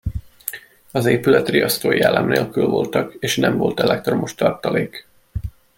Az 0.91 1.05
épület 1.05 1.49
riasztói 1.49 1.99
elem 2.01 2.27
nélkül 2.27 2.67
voltak, 2.67 3.13
és 3.19 3.37
nem 3.37 3.57
volt 3.57 3.79
elektromos 3.79 4.35
tartalék. 4.35 5.07